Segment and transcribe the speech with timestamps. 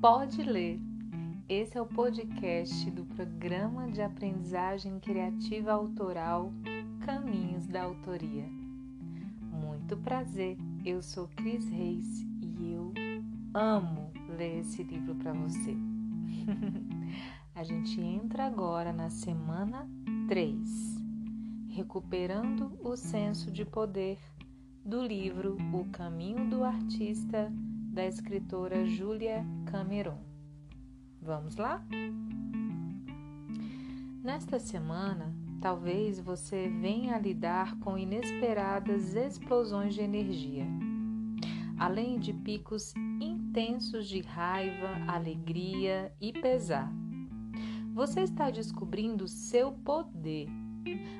[0.00, 0.80] Pode Ler.
[1.46, 6.50] Esse é o podcast do Programa de Aprendizagem Criativa Autoral
[7.04, 8.48] Caminhos da Autoria.
[9.42, 10.56] Muito prazer,
[10.86, 12.94] eu sou Cris Reis e eu
[13.52, 15.76] amo ler esse livro para você.
[17.54, 19.86] A gente entra agora na semana
[20.28, 21.04] 3,
[21.68, 24.18] recuperando o senso de poder
[24.82, 27.52] do livro O Caminho do Artista
[27.92, 30.18] da escritora Júlia Cameron.
[31.22, 31.84] Vamos lá?
[34.22, 40.66] Nesta semana, talvez você venha a lidar com inesperadas explosões de energia,
[41.78, 46.90] além de picos intensos de raiva, alegria e pesar.
[47.94, 50.48] Você está descobrindo seu poder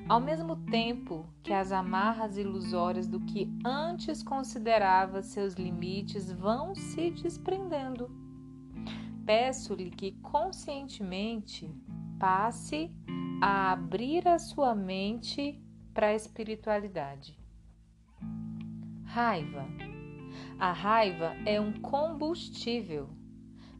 [0.09, 7.11] ao mesmo tempo que as amarras ilusórias do que antes considerava seus limites vão se
[7.11, 8.11] desprendendo.
[9.25, 11.73] Peço-lhe que conscientemente
[12.19, 12.91] passe
[13.41, 15.61] a abrir a sua mente
[15.95, 17.39] para a espiritualidade.
[19.05, 19.67] Raiva.
[20.59, 23.09] A raiva é um combustível.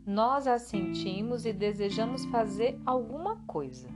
[0.07, 3.89] Nós a sentimos e desejamos fazer alguma coisa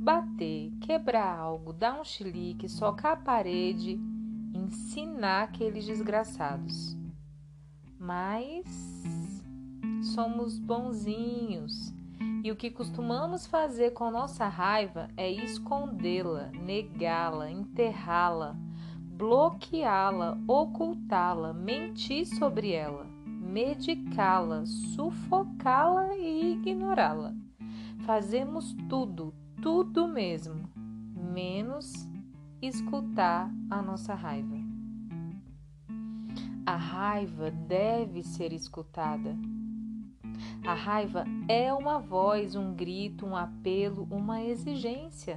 [0.00, 4.00] bater, quebrar algo, dar um chilique, socar a parede,
[4.54, 6.96] ensinar aqueles desgraçados.
[7.98, 9.39] Mas
[10.20, 11.94] somos bonzinhos
[12.44, 18.54] e o que costumamos fazer com nossa raiva é escondê-la, negá-la, enterrá-la,
[19.16, 27.34] bloqueá-la, ocultá-la, mentir sobre ela, medicá-la, sufocá-la e ignorá-la.
[28.00, 30.68] Fazemos tudo, tudo mesmo,
[31.16, 31.94] menos
[32.60, 34.58] escutar a nossa raiva.
[36.66, 39.34] A raiva deve ser escutada.
[40.66, 45.36] A raiva é uma voz, um grito, um apelo, uma exigência.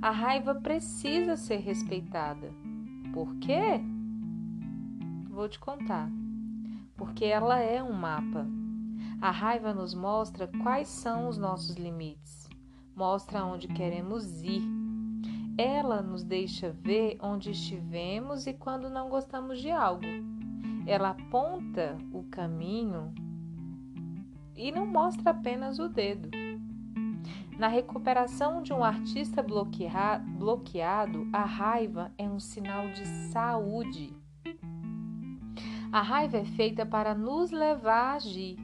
[0.00, 2.52] A raiva precisa ser respeitada.
[3.12, 3.80] Por quê?
[5.30, 6.10] Vou te contar.
[6.96, 8.46] Porque ela é um mapa.
[9.20, 12.42] A raiva nos mostra quais são os nossos limites
[12.94, 14.62] mostra onde queremos ir.
[15.56, 20.06] Ela nos deixa ver onde estivemos e quando não gostamos de algo.
[20.86, 23.14] Ela aponta o caminho
[24.56, 26.30] e não mostra apenas o dedo.
[27.58, 34.12] Na recuperação de um artista bloqueado, a raiva é um sinal de saúde.
[35.92, 38.56] A raiva é feita para nos levar a agir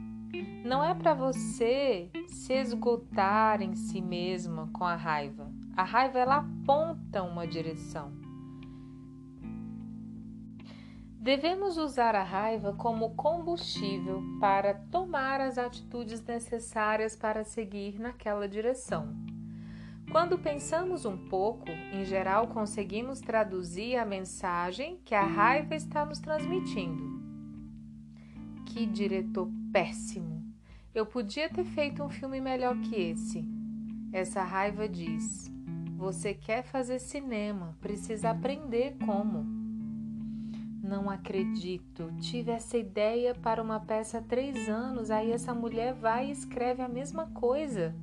[0.63, 5.51] não é para você se esgotar em si mesma com a raiva.
[5.75, 8.11] A raiva ela aponta uma direção.
[11.29, 19.15] Devemos usar a raiva como combustível para tomar as atitudes necessárias para seguir naquela direção.
[20.11, 26.17] Quando pensamos um pouco, em geral conseguimos traduzir a mensagem que a raiva está nos
[26.17, 27.21] transmitindo.
[28.65, 30.43] Que diretor péssimo!
[30.95, 33.45] Eu podia ter feito um filme melhor que esse.
[34.11, 35.47] Essa raiva diz:
[35.95, 39.58] Você quer fazer cinema, precisa aprender como.
[40.89, 42.11] Não acredito.
[42.19, 46.81] Tive essa ideia para uma peça há três anos, aí essa mulher vai e escreve
[46.81, 47.95] a mesma coisa.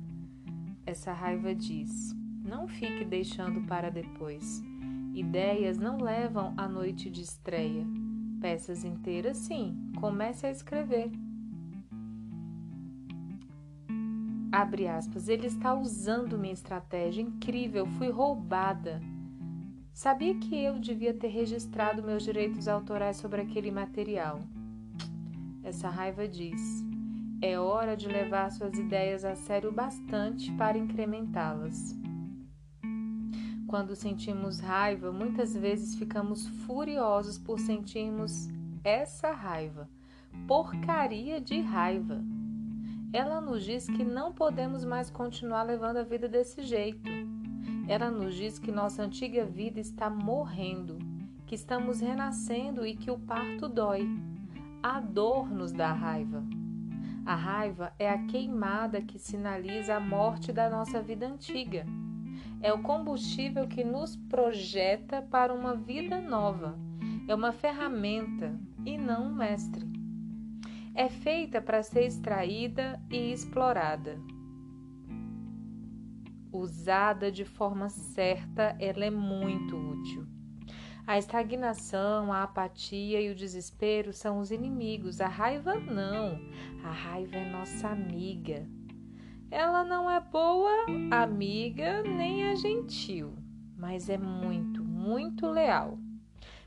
[0.85, 4.63] Essa raiva diz: Não fique deixando para depois.
[5.13, 7.85] Ideias não levam à noite de estreia.
[8.39, 9.91] Peças inteiras, sim.
[9.99, 11.11] Comece a escrever.
[14.49, 19.01] Abre aspas, ele está usando minha estratégia incrível, fui roubada.
[19.97, 24.39] Sabia que eu devia ter registrado meus direitos autorais sobre aquele material.
[25.63, 26.61] Essa raiva diz:
[27.41, 31.97] é hora de levar suas ideias a sério bastante para incrementá-las.
[33.65, 38.49] Quando sentimos raiva, muitas vezes ficamos furiosos por sentirmos
[38.83, 39.89] essa raiva,
[40.47, 42.23] porcaria de raiva
[43.13, 47.09] ela nos diz que não podemos mais continuar levando a vida desse jeito.
[47.87, 50.97] Ela nos diz que nossa antiga vida está morrendo,
[51.45, 54.07] que estamos renascendo e que o parto dói.
[54.83, 56.43] A dor nos dá raiva.
[57.25, 61.85] A raiva é a queimada que sinaliza a morte da nossa vida antiga.
[62.61, 66.77] É o combustível que nos projeta para uma vida nova.
[67.27, 69.97] É uma ferramenta e não um mestre
[70.97, 74.19] é feita para ser extraída e explorada.
[76.51, 80.25] Usada de forma certa, ela é muito útil.
[81.05, 86.39] A estagnação, a apatia e o desespero são os inimigos, a raiva não.
[86.83, 88.67] A raiva é nossa amiga.
[89.49, 93.33] Ela não é boa amiga nem é gentil,
[93.77, 95.97] mas é muito, muito leal.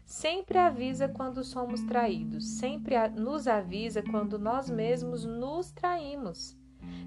[0.06, 6.59] Sempre avisa quando somos traídos, sempre nos avisa quando nós mesmos nos traímos.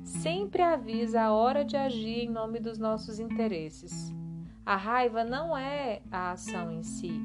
[0.03, 4.13] Sempre avisa a hora de agir em nome dos nossos interesses.
[4.65, 7.21] A raiva não é a ação em si,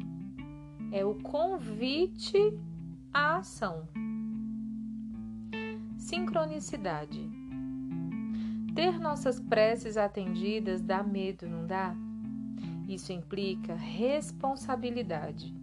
[0.93, 2.39] é o convite
[3.13, 3.89] à ação.
[5.97, 7.29] Sincronicidade.
[8.75, 11.95] Ter nossas preces atendidas dá medo, não dá?
[12.89, 15.55] Isso implica responsabilidade.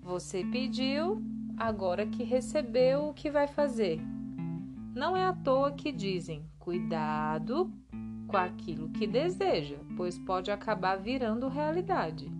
[0.00, 1.22] Você pediu,
[1.56, 4.00] agora que recebeu, o que vai fazer?
[4.94, 7.72] Não é à toa que dizem: cuidado
[8.28, 12.30] com aquilo que deseja, pois pode acabar virando realidade.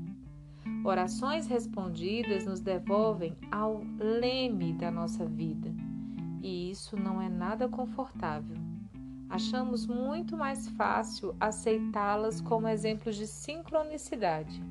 [0.84, 5.74] Orações respondidas nos devolvem ao leme da nossa vida,
[6.40, 8.56] e isso não é nada confortável.
[9.28, 14.62] Achamos muito mais fácil aceitá-las como exemplos de sincronicidade.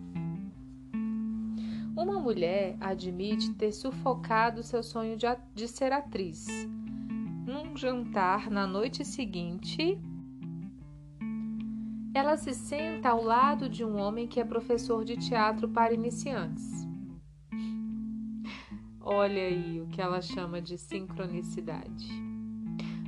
[1.95, 6.47] Uma mulher admite ter sufocado seu sonho de, ser atriz.
[7.51, 9.99] Num jantar na noite seguinte,
[12.15, 16.87] ela se senta ao lado de um homem que é professor de teatro para iniciantes.
[19.01, 22.07] Olha aí o que ela chama de sincronicidade.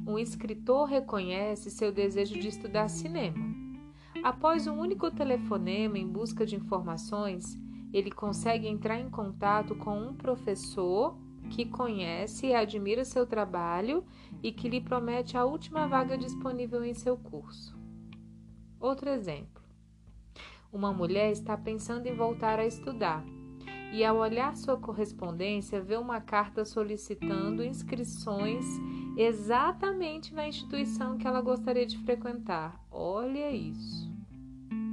[0.06, 3.40] Um escritor reconhece seu desejo de estudar cinema.
[4.22, 7.58] Após um único telefonema em busca de informações,
[7.94, 11.18] ele consegue entrar em contato com um professor
[11.50, 14.04] que conhece e admira seu trabalho
[14.42, 17.78] e que lhe promete a última vaga disponível em seu curso.
[18.80, 19.64] Outro exemplo.
[20.72, 23.24] Uma mulher está pensando em voltar a estudar
[23.94, 28.66] e, ao olhar sua correspondência, vê uma carta solicitando inscrições
[29.16, 32.84] exatamente na instituição que ela gostaria de frequentar.
[32.92, 34.12] Olha isso.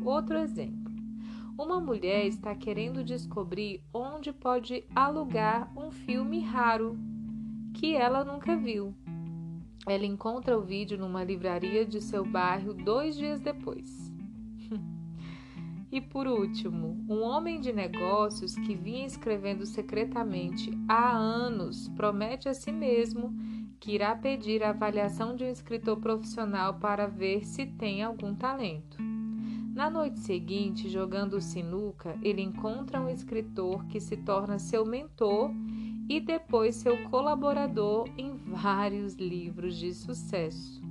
[0.04, 0.79] Outro exemplo.
[1.58, 6.98] Uma mulher está querendo descobrir onde pode alugar um filme raro
[7.74, 8.94] que ela nunca viu
[9.86, 14.12] ela encontra o vídeo numa livraria de seu bairro dois dias depois.
[15.90, 22.54] e por último, um homem de negócios que vinha escrevendo secretamente há anos promete a
[22.54, 23.34] si mesmo
[23.80, 28.98] que irá pedir a avaliação de um escritor profissional para ver se tem algum talento.
[29.72, 35.52] Na noite seguinte, jogando sinuca, ele encontra um escritor que se torna seu mentor
[36.08, 40.82] e depois seu colaborador em vários livros de sucesso.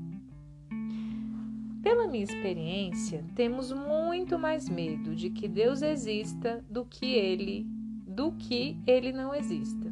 [1.84, 7.68] Pela minha experiência, temos muito mais medo de que Deus exista do que ele,
[8.08, 9.92] do que ele não exista.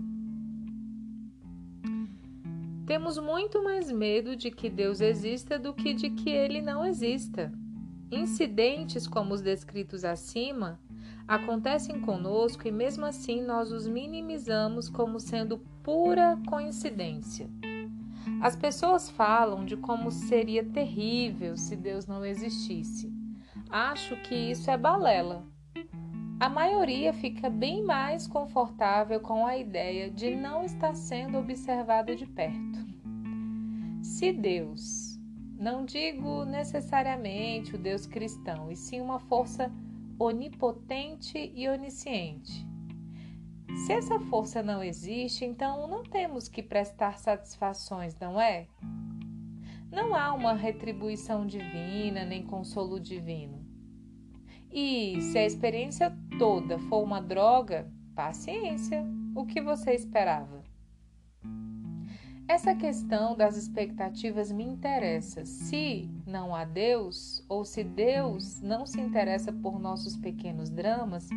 [2.85, 7.51] Temos muito mais medo de que Deus exista do que de que ele não exista.
[8.11, 10.79] Incidentes como os descritos acima
[11.27, 17.49] acontecem conosco e mesmo assim nós os minimizamos como sendo pura coincidência.
[18.41, 23.11] As pessoas falam de como seria terrível se Deus não existisse.
[23.69, 25.43] Acho que isso é balela.
[26.39, 32.27] A maioria fica bem mais confortável com a ideia de não estar sendo observada de
[32.27, 32.85] perto.
[34.03, 35.06] Se Deus,
[35.57, 39.71] não digo necessariamente o Deus cristão, e sim uma força
[40.19, 42.65] onipotente e onisciente.
[43.85, 48.67] Se essa força não existe, então não temos que prestar satisfações, não é?
[49.91, 53.65] Não há uma retribuição divina nem consolo divino.
[54.71, 59.03] E se a experiência toda for uma droga, paciência,
[59.35, 60.66] o que você esperava?
[62.47, 65.45] Essa questão das expectativas me interessa.
[65.45, 71.27] Se não há Deus, ou se Deus não se interessa por nossos pequenos dramas,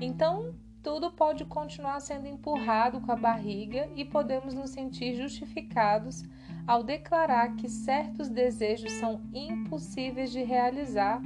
[0.00, 6.22] então tudo pode continuar sendo empurrado com a barriga e podemos nos sentir justificados
[6.66, 11.20] ao declarar que certos desejos são impossíveis de realizar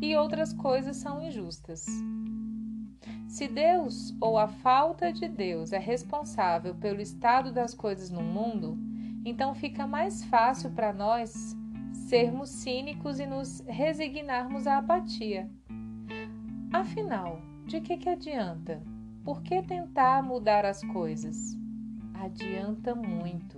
[0.00, 1.86] e outras coisas são injustas.
[3.32, 8.76] Se Deus ou a falta de Deus é responsável pelo estado das coisas no mundo,
[9.24, 11.56] então fica mais fácil para nós
[11.94, 15.50] sermos cínicos e nos resignarmos à apatia.
[16.70, 18.82] Afinal, de que, que adianta?
[19.24, 21.56] Por que tentar mudar as coisas?
[22.12, 23.56] Adianta muito.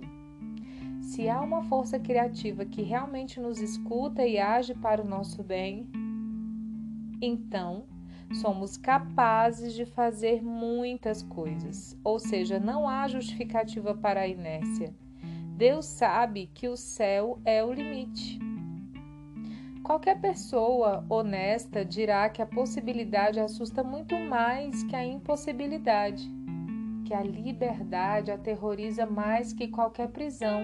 [1.01, 5.89] Se há uma força criativa que realmente nos escuta e age para o nosso bem,
[7.21, 7.93] então
[8.33, 14.93] somos capazes de fazer muitas coisas, ou seja, não há justificativa para a inércia.
[15.55, 18.39] Deus sabe que o céu é o limite.
[19.83, 26.27] Qualquer pessoa honesta dirá que a possibilidade assusta muito mais que a impossibilidade,
[27.05, 30.63] que a liberdade aterroriza mais que qualquer prisão.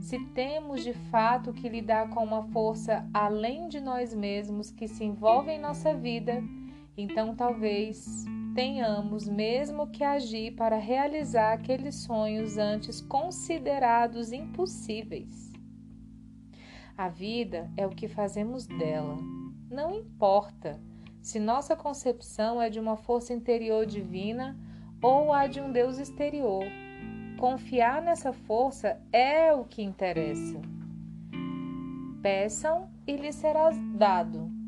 [0.00, 5.04] Se temos de fato que lidar com uma força além de nós mesmos que se
[5.04, 6.42] envolve em nossa vida,
[7.00, 15.52] então talvez tenhamos mesmo que agir para realizar aqueles sonhos antes considerados impossíveis.
[16.96, 19.16] A vida é o que fazemos dela.
[19.70, 20.78] Não importa
[21.22, 24.58] se nossa concepção é de uma força interior divina
[25.02, 26.64] ou a de um Deus exterior.
[27.38, 30.60] Confiar nessa força é o que interessa.
[32.20, 34.59] Peçam e lhes será dado.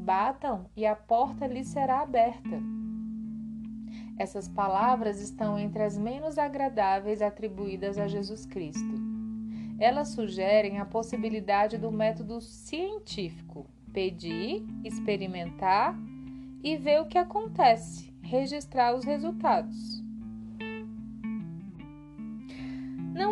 [0.00, 2.58] Batam e a porta lhes será aberta.
[4.18, 8.94] Essas palavras estão entre as menos agradáveis atribuídas a Jesus Cristo.
[9.78, 15.94] Elas sugerem a possibilidade do método científico: pedir, experimentar
[16.62, 20.02] e ver o que acontece, registrar os resultados.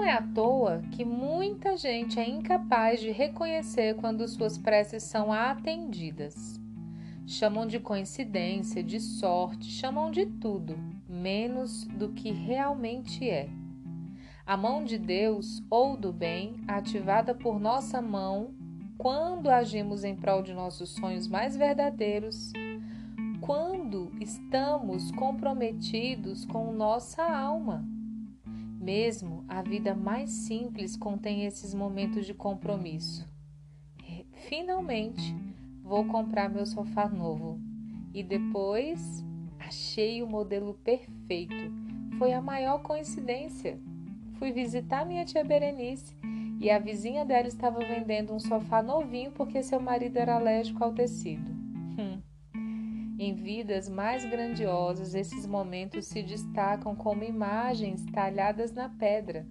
[0.09, 6.59] É à toa que muita gente é incapaz de reconhecer quando suas preces são atendidas.
[7.27, 13.51] Chamam de coincidência, de sorte, chamam de tudo, menos do que realmente é.
[14.47, 18.55] A mão de Deus ou do bem, ativada por nossa mão,
[18.97, 22.51] quando agimos em prol de nossos sonhos mais verdadeiros,
[23.43, 27.98] quando estamos comprometidos com nossa alma.
[28.79, 33.29] Mesmo a vida mais simples contém esses momentos de compromisso.
[34.49, 35.35] Finalmente,
[35.83, 37.61] vou comprar meu sofá novo.
[38.15, 39.25] E depois,
[39.59, 41.73] achei o modelo perfeito.
[42.19, 43.79] Foi a maior coincidência
[44.39, 46.15] fui visitar minha tia Berenice
[46.61, 50.93] e a vizinha dela estava vendendo um sofá novinho porque seu marido era alérgico ao
[50.93, 51.51] tecido.
[51.99, 52.21] Hum.
[53.19, 59.45] Em vidas mais grandiosas, esses momentos se destacam como imagens talhadas na pedra,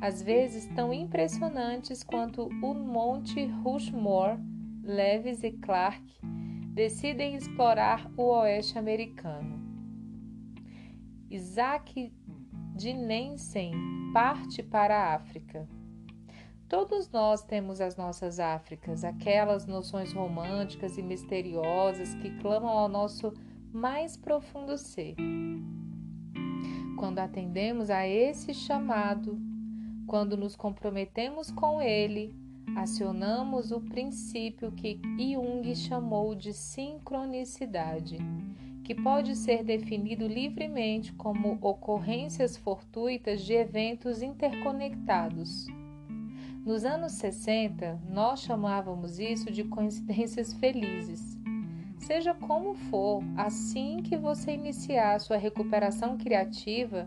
[0.00, 4.38] às vezes tão impressionantes quanto o Monte Rushmore,
[4.82, 6.02] Lewis e Clark
[6.72, 9.62] decidem explorar o oeste americano.
[11.30, 12.10] Isaac
[12.74, 13.72] de Nansen
[14.14, 15.68] parte para a África.
[16.68, 23.32] Todos nós temos as nossas Áfricas, aquelas noções românticas e misteriosas que clamam ao nosso
[23.72, 25.14] mais profundo ser.
[26.98, 29.38] Quando atendemos a esse chamado,
[30.06, 32.34] quando nos comprometemos com ele,
[32.76, 38.18] acionamos o princípio que Jung chamou de sincronicidade
[38.84, 45.66] que pode ser definido livremente como ocorrências fortuitas de eventos interconectados.
[46.64, 51.38] Nos anos 60, nós chamávamos isso de coincidências felizes.
[51.98, 57.06] Seja como for, assim que você iniciar sua recuperação criativa,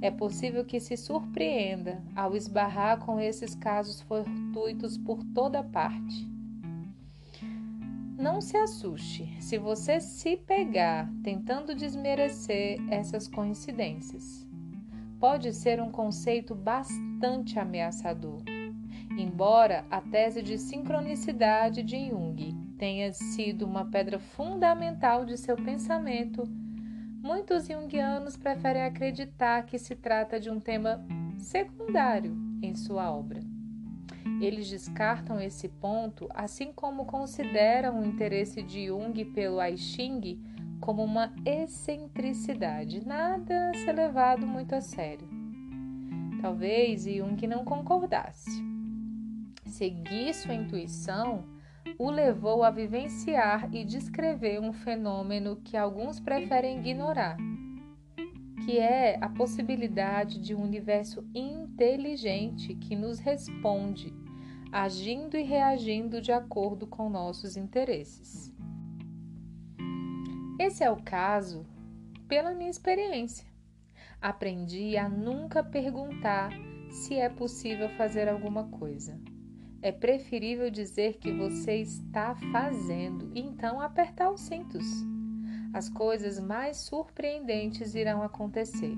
[0.00, 6.30] é possível que se surpreenda ao esbarrar com esses casos fortuitos por toda parte.
[8.16, 14.46] Não se assuste se você se pegar tentando desmerecer essas coincidências.
[15.18, 18.42] Pode ser um conceito bastante ameaçador.
[19.18, 26.44] Embora a tese de sincronicidade de Jung tenha sido uma pedra fundamental de seu pensamento,
[27.22, 31.04] muitos junguianos preferem acreditar que se trata de um tema
[31.38, 33.40] secundário em sua obra.
[34.40, 40.40] Eles descartam esse ponto, assim como consideram o interesse de Jung pelo I Ching
[40.80, 45.28] como uma excentricidade, nada a ser levado muito a sério.
[46.40, 48.71] Talvez Jung não concordasse.
[49.72, 51.46] Seguir sua intuição
[51.98, 57.38] o levou a vivenciar e descrever um fenômeno que alguns preferem ignorar,
[58.66, 64.12] que é a possibilidade de um universo inteligente que nos responde,
[64.70, 68.54] agindo e reagindo de acordo com nossos interesses.
[70.60, 71.64] Esse é o caso
[72.28, 73.46] pela minha experiência.
[74.20, 76.50] Aprendi a nunca perguntar
[76.90, 79.18] se é possível fazer alguma coisa.
[79.82, 84.86] É preferível dizer que você está fazendo e então apertar os cintos
[85.72, 88.94] as coisas mais surpreendentes irão acontecer.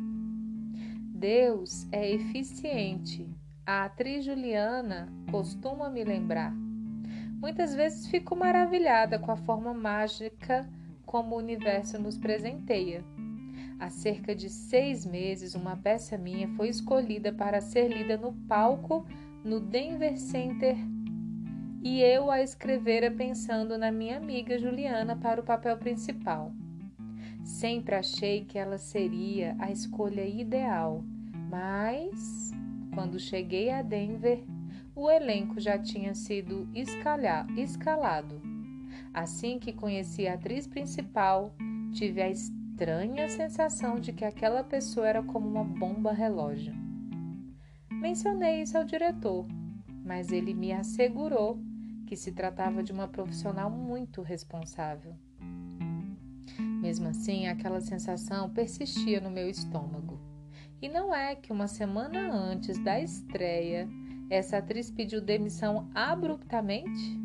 [1.14, 3.29] Deus é eficiente.
[3.64, 6.53] A atriz Juliana costuma me lembrar.
[7.41, 10.69] Muitas vezes fico maravilhada com a forma mágica
[11.07, 13.05] como o universo nos presenteia.
[13.79, 19.07] Há cerca de seis meses, uma peça minha foi escolhida para ser lida no palco
[19.45, 20.75] no Denver Center
[21.83, 26.51] e eu a escrevera pensando na minha amiga Juliana para o papel principal.
[27.45, 31.05] Sempre achei que ela seria a escolha ideal,
[31.51, 32.53] mas
[32.95, 34.43] quando cheguei a Denver,
[34.97, 38.41] o elenco já tinha sido escalado.
[39.13, 41.55] Assim que conheci a atriz principal,
[41.93, 46.84] tive a estranha sensação de que aquela pessoa era como uma bomba relógio.
[48.05, 49.47] Mencionei isso ao diretor,
[50.05, 51.59] mas ele me assegurou
[52.07, 55.15] que se tratava de uma profissional muito responsável.
[56.83, 60.21] Mesmo assim, aquela sensação persistia no meu estômago.
[60.83, 63.89] E não é que uma semana antes da estreia,
[64.29, 67.19] essa atriz pediu demissão abruptamente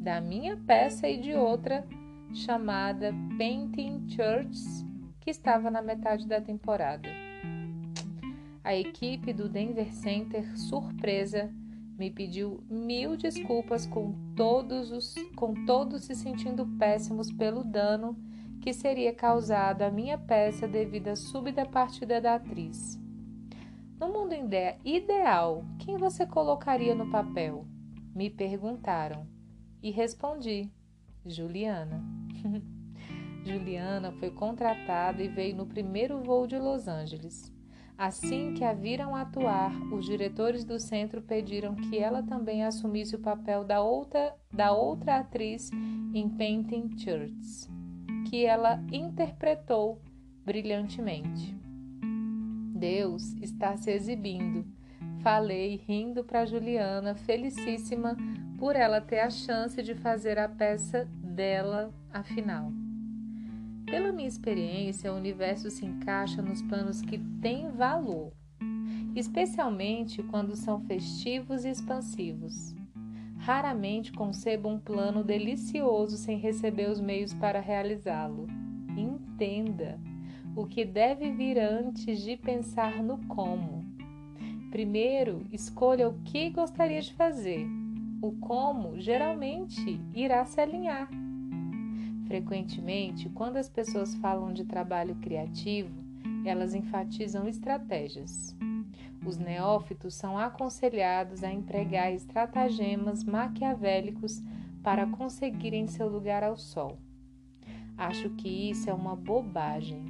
[0.00, 1.86] da minha peça e de outra
[2.32, 4.82] chamada Painting Churches,
[5.20, 7.21] que estava na metade da temporada.
[8.64, 11.52] A equipe do Denver Center, surpresa,
[11.98, 18.16] me pediu mil desculpas com todos os com todos se sentindo péssimos pelo dano
[18.60, 23.00] que seria causado à minha peça devido à súbita partida da atriz.
[23.98, 24.34] No mundo
[24.84, 27.66] ideal, quem você colocaria no papel?
[28.14, 29.26] Me perguntaram
[29.82, 30.70] e respondi:
[31.26, 32.04] Juliana.
[33.44, 37.51] Juliana foi contratada e veio no primeiro voo de Los Angeles.
[38.02, 43.20] Assim que a viram atuar, os diretores do centro pediram que ela também assumisse o
[43.20, 45.70] papel da outra, da outra atriz
[46.12, 47.70] em Painting Churches
[48.28, 50.02] que ela interpretou
[50.44, 51.54] brilhantemente.
[52.74, 54.66] Deus está se exibindo.
[55.22, 58.16] Falei rindo para Juliana, felicíssima
[58.58, 62.72] por ela ter a chance de fazer a peça dela afinal.
[63.92, 68.32] Pela minha experiência, o universo se encaixa nos planos que têm valor,
[69.14, 72.74] especialmente quando são festivos e expansivos.
[73.36, 78.46] Raramente concebo um plano delicioso sem receber os meios para realizá-lo.
[78.96, 80.00] Entenda
[80.56, 83.84] o que deve vir antes de pensar no como.
[84.70, 87.66] Primeiro, escolha o que gostaria de fazer.
[88.22, 91.10] O como geralmente irá se alinhar.
[92.32, 95.92] Frequentemente, quando as pessoas falam de trabalho criativo,
[96.46, 98.56] elas enfatizam estratégias.
[99.22, 104.42] Os neófitos são aconselhados a empregar estratagemas maquiavélicos
[104.82, 106.96] para conseguirem seu lugar ao sol.
[107.98, 110.02] Acho que isso é uma bobagem.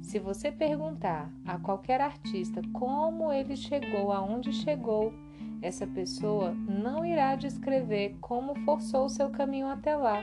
[0.00, 5.12] Se você perguntar a qualquer artista como ele chegou aonde chegou,
[5.60, 10.22] essa pessoa não irá descrever como forçou seu caminho até lá.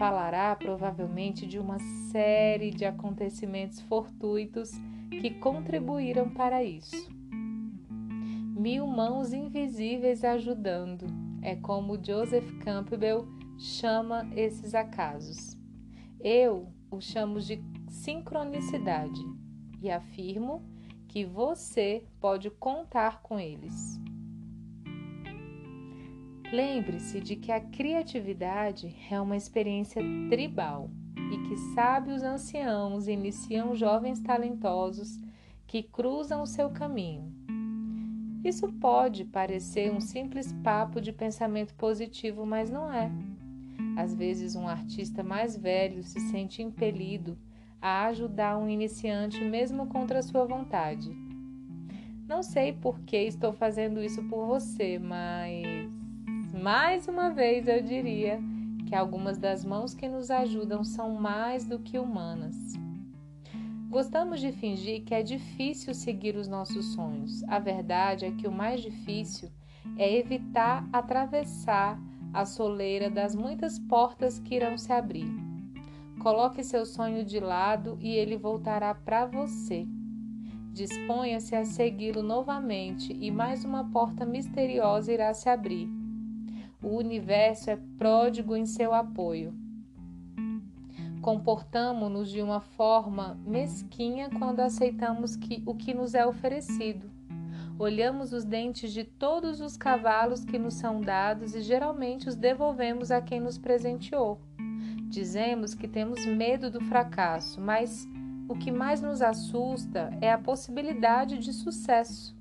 [0.00, 1.78] Falará provavelmente de uma
[2.10, 4.72] série de acontecimentos fortuitos
[5.10, 7.20] que contribuíram para isso
[8.60, 11.06] mil mãos invisíveis ajudando.
[11.42, 13.26] É como Joseph Campbell
[13.58, 15.58] chama esses acasos.
[16.18, 19.20] Eu o chamo de sincronicidade
[19.82, 20.62] e afirmo
[21.08, 23.98] que você pode contar com eles.
[26.52, 34.20] Lembre-se de que a criatividade é uma experiência tribal e que sábios anciãos iniciam jovens
[34.20, 35.20] talentosos
[35.66, 37.40] que cruzam o seu caminho
[38.42, 43.10] isso pode parecer um simples papo de pensamento positivo, mas não é.
[43.98, 47.36] Às vezes, um artista mais velho se sente impelido
[47.82, 51.10] a ajudar um iniciante mesmo contra sua vontade.
[52.26, 55.90] Não sei por que estou fazendo isso por você, mas
[56.52, 58.40] mais uma vez eu diria
[58.88, 62.74] que algumas das mãos que nos ajudam são mais do que humanas.
[63.88, 67.42] Gostamos de fingir que é difícil seguir os nossos sonhos.
[67.44, 69.50] A verdade é que o mais difícil
[69.96, 71.98] é evitar atravessar
[72.32, 75.28] a soleira das muitas portas que irão se abrir.
[76.20, 79.86] Coloque seu sonho de lado e ele voltará para você.
[80.72, 85.99] Disponha-se a segui-lo novamente e mais uma porta misteriosa irá se abrir.
[86.82, 89.54] O universo é pródigo em seu apoio.
[91.20, 97.10] Comportamos-nos de uma forma mesquinha quando aceitamos que, o que nos é oferecido.
[97.78, 103.10] Olhamos os dentes de todos os cavalos que nos são dados e geralmente os devolvemos
[103.10, 104.40] a quem nos presenteou.
[105.08, 108.08] Dizemos que temos medo do fracasso, mas
[108.48, 112.34] o que mais nos assusta é a possibilidade de sucesso.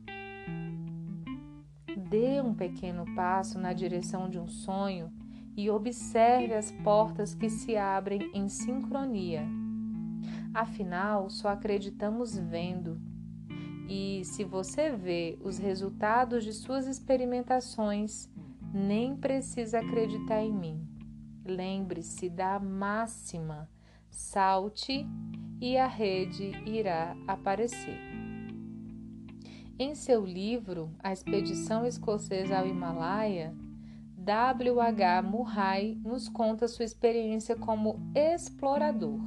[1.97, 5.11] Dê um pequeno passo na direção de um sonho
[5.55, 9.45] e observe as portas que se abrem em sincronia.
[10.53, 12.99] Afinal, só acreditamos vendo.
[13.87, 18.29] E se você vê os resultados de suas experimentações,
[18.73, 20.87] nem precisa acreditar em mim.
[21.43, 23.69] Lembre-se da máxima:
[24.09, 25.05] salte
[25.59, 28.08] e a rede irá aparecer.
[29.81, 33.55] Em seu livro A Expedição Escocesa ao Himalaia,
[34.17, 34.81] W.
[34.81, 35.21] H.
[35.21, 39.21] Murray nos conta sua experiência como explorador.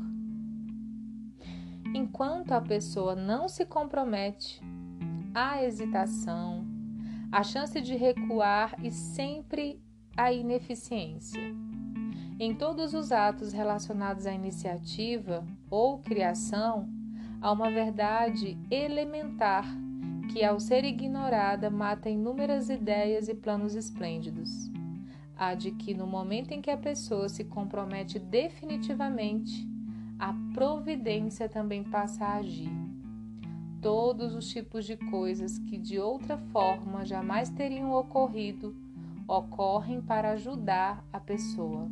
[1.95, 4.61] Enquanto a pessoa não se compromete,
[5.35, 6.67] há hesitação,
[7.33, 9.83] a chance de recuar e sempre
[10.15, 11.41] a ineficiência.
[12.38, 16.91] Em todos os atos relacionados à iniciativa ou criação,
[17.41, 19.65] há uma verdade elementar
[20.33, 24.71] que, ao ser ignorada, mata inúmeras ideias e planos esplêndidos.
[25.37, 29.68] A de que, no momento em que a pessoa se compromete definitivamente,
[30.18, 32.71] a providência também passa a agir.
[33.83, 38.75] Todos os tipos de coisas que de outra forma jamais teriam ocorrido
[39.29, 41.90] ocorrem para ajudar a pessoa.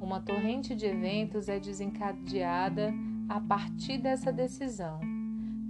[0.00, 2.92] Uma torrente de eventos é desencadeada
[3.28, 4.98] a partir dessa decisão,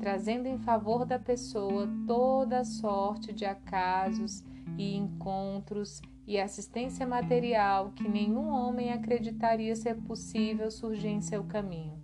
[0.00, 4.42] trazendo em favor da pessoa toda sorte de acasos
[4.78, 12.00] e encontros e assistência material que nenhum homem acreditaria ser possível surgir em seu caminho.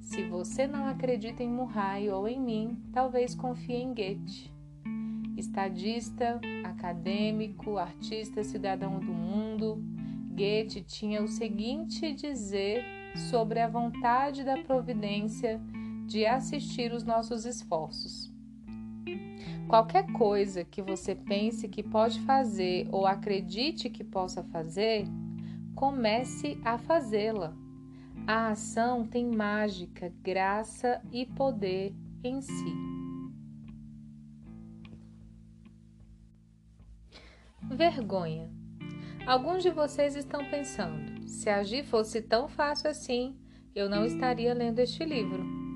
[0.00, 4.50] Se você não acredita em Murray ou em mim, talvez confie em Goethe.
[5.36, 9.80] Estadista, acadêmico, artista, cidadão do mundo,
[10.30, 12.84] Goethe tinha o seguinte dizer
[13.30, 15.60] sobre a vontade da providência
[16.08, 18.32] de assistir os nossos esforços.
[19.68, 25.04] Qualquer coisa que você pense que pode fazer ou acredite que possa fazer,
[25.74, 27.54] comece a fazê-la.
[28.26, 31.94] A ação tem mágica, graça e poder
[32.24, 32.74] em si.
[37.70, 38.50] Vergonha.
[39.26, 43.38] Alguns de vocês estão pensando: se agir fosse tão fácil assim,
[43.74, 45.67] eu não estaria lendo este livro.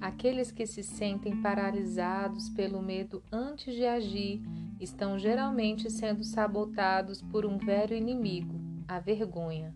[0.00, 4.40] Aqueles que se sentem paralisados pelo medo antes de agir
[4.80, 8.58] estão geralmente sendo sabotados por um velho inimigo,
[8.88, 9.74] a vergonha.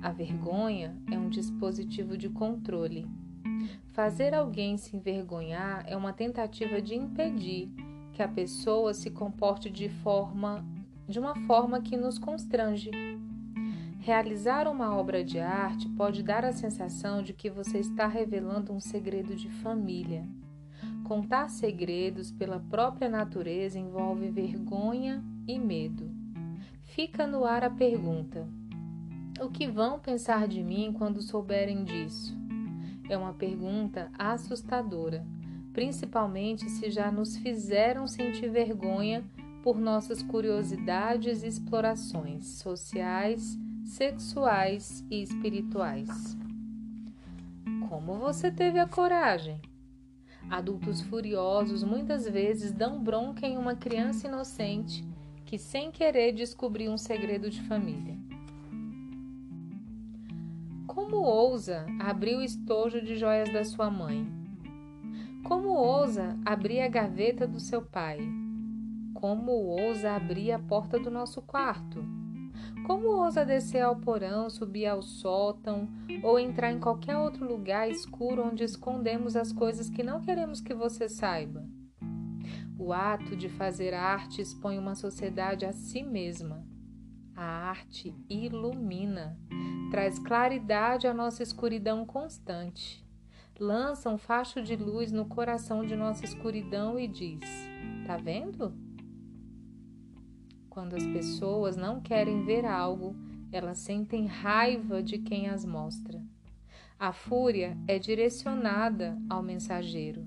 [0.00, 3.06] A vergonha é um dispositivo de controle.
[3.92, 7.70] Fazer alguém se envergonhar é uma tentativa de impedir
[8.12, 10.64] que a pessoa se comporte de forma
[11.08, 12.90] de uma forma que nos constrange.
[14.02, 18.80] Realizar uma obra de arte pode dar a sensação de que você está revelando um
[18.80, 20.26] segredo de família.
[21.04, 26.10] Contar segredos pela própria natureza envolve vergonha e medo.
[26.82, 28.44] Fica no ar a pergunta:
[29.40, 32.36] O que vão pensar de mim quando souberem disso?
[33.08, 35.24] É uma pergunta assustadora,
[35.72, 39.22] principalmente se já nos fizeram sentir vergonha
[39.62, 46.36] por nossas curiosidades e explorações sociais sexuais e espirituais.
[47.88, 49.60] Como você teve a coragem?
[50.48, 55.04] Adultos furiosos muitas vezes dão bronca em uma criança inocente
[55.44, 58.16] que, sem querer, descobriu um segredo de família.
[60.86, 64.26] Como ousa abrir o estojo de joias da sua mãe?
[65.44, 68.18] Como ousa abrir a gaveta do seu pai?
[69.14, 72.21] Como ousa abrir a porta do nosso quarto?
[72.86, 75.88] Como ousa descer ao porão, subir ao sótão
[76.22, 80.74] ou entrar em qualquer outro lugar escuro onde escondemos as coisas que não queremos que
[80.74, 81.64] você saiba?
[82.76, 86.66] O ato de fazer arte expõe uma sociedade a si mesma.
[87.36, 89.38] A arte ilumina,
[89.90, 93.06] traz claridade à nossa escuridão constante,
[93.58, 97.40] lança um facho de luz no coração de nossa escuridão e diz:
[98.06, 98.74] Tá vendo?
[100.72, 103.14] Quando as pessoas não querem ver algo,
[103.52, 106.18] elas sentem raiva de quem as mostra.
[106.98, 110.26] A fúria é direcionada ao mensageiro.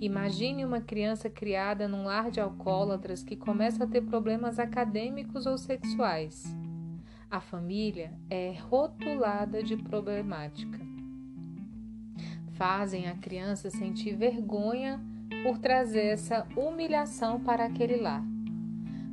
[0.00, 5.58] Imagine uma criança criada num lar de alcoólatras que começa a ter problemas acadêmicos ou
[5.58, 6.44] sexuais.
[7.28, 10.78] A família é rotulada de problemática.
[12.52, 15.00] Fazem a criança sentir vergonha
[15.42, 18.31] por trazer essa humilhação para aquele lar.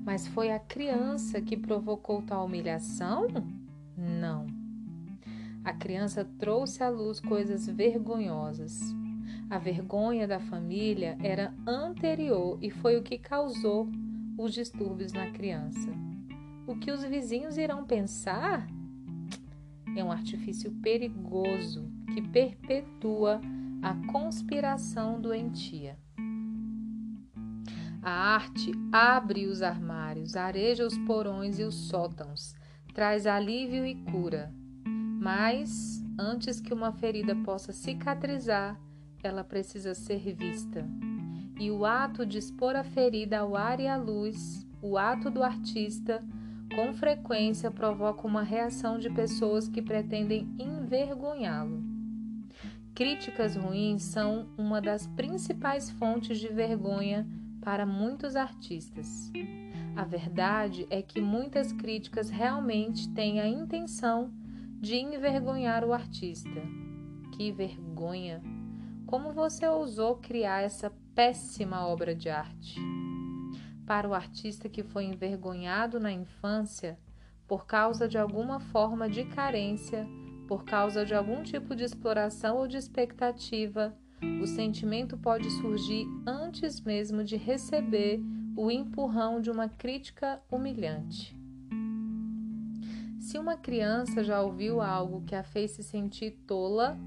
[0.05, 3.27] Mas foi a criança que provocou tal humilhação?
[3.97, 4.47] Não.
[5.63, 8.79] A criança trouxe à luz coisas vergonhosas.
[9.49, 13.89] A vergonha da família era anterior e foi o que causou
[14.37, 15.89] os distúrbios na criança.
[16.65, 18.67] O que os vizinhos irão pensar?
[19.95, 23.41] É um artifício perigoso que perpetua
[23.81, 25.97] a conspiração doentia.
[28.01, 32.55] A arte abre os armários, areja os porões e os sótãos,
[32.93, 34.53] traz alívio e cura.
[34.85, 38.79] Mas, antes que uma ferida possa cicatrizar,
[39.21, 40.87] ela precisa ser vista.
[41.59, 45.43] E o ato de expor a ferida ao ar e à luz, o ato do
[45.43, 46.23] artista,
[46.73, 51.83] com frequência provoca uma reação de pessoas que pretendem envergonhá-lo.
[52.95, 57.27] Críticas ruins são uma das principais fontes de vergonha
[57.61, 59.31] para muitos artistas.
[59.95, 64.31] A verdade é que muitas críticas realmente têm a intenção
[64.79, 66.61] de envergonhar o artista.
[67.35, 68.41] Que vergonha!
[69.05, 72.79] Como você ousou criar essa péssima obra de arte?
[73.85, 76.97] Para o artista que foi envergonhado na infância
[77.47, 80.07] por causa de alguma forma de carência,
[80.47, 83.97] por causa de algum tipo de exploração ou de expectativa,
[84.41, 88.21] o sentimento pode surgir antes mesmo de receber
[88.55, 91.37] o empurrão de uma crítica humilhante.
[93.19, 96.97] Se uma criança já ouviu algo que a fez se sentir tola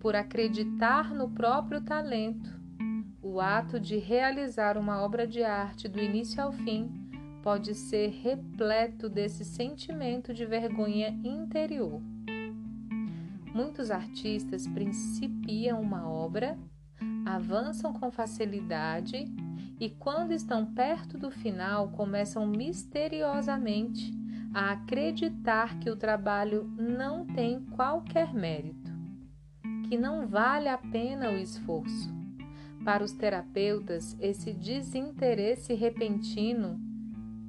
[0.00, 2.50] por acreditar no próprio talento,
[3.22, 6.90] o ato de realizar uma obra de arte do início ao fim
[7.42, 12.02] pode ser repleto desse sentimento de vergonha interior.
[13.52, 16.56] Muitos artistas principiam uma obra,
[17.26, 19.24] avançam com facilidade
[19.78, 24.12] e, quando estão perto do final, começam misteriosamente
[24.54, 28.92] a acreditar que o trabalho não tem qualquer mérito,
[29.88, 32.08] que não vale a pena o esforço.
[32.84, 36.80] Para os terapeutas, esse desinteresse repentino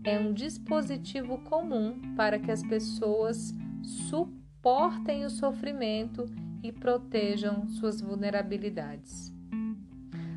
[0.04, 6.30] é um dispositivo comum para que as pessoas suportem suportem o sofrimento
[6.62, 9.34] e protejam suas vulnerabilidades.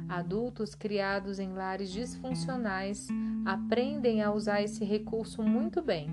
[0.08, 3.06] Adultos criados em lares disfuncionais
[3.44, 6.08] aprendem a usar esse recurso muito bem.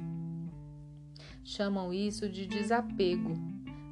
[1.41, 3.31] Chamam isso de desapego,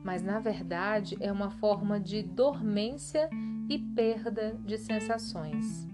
[0.04, 3.30] mas na verdade é uma forma de dormência
[3.70, 5.88] e perda de sensações.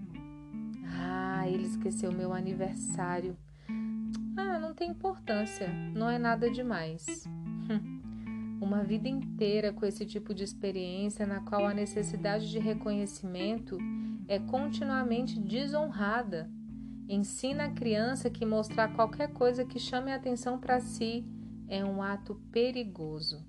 [1.00, 3.38] Ah, ele esqueceu meu aniversário.
[4.36, 7.24] Ah, não tem importância, não é nada demais.
[8.66, 13.78] Uma vida inteira com esse tipo de experiência na qual a necessidade de reconhecimento
[14.28, 16.50] é continuamente desonrada.
[17.08, 21.24] Ensina a criança que mostrar qualquer coisa que chame a atenção para si
[21.68, 23.46] é um ato perigoso.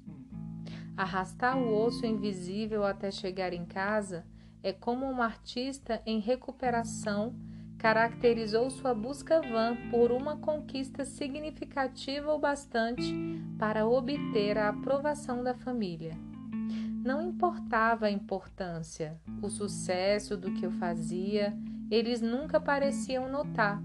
[0.94, 4.26] Arrastar o osso invisível até chegar em casa
[4.62, 7.34] é como um artista em recuperação
[7.78, 13.14] caracterizou sua busca vã por uma conquista significativa o bastante
[13.58, 16.16] para obter a aprovação da família.
[17.04, 21.56] Não importava a importância, o sucesso do que eu fazia,
[21.90, 23.80] eles nunca pareciam notar.